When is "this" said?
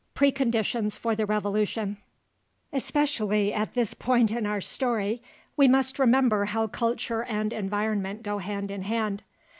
3.75-3.93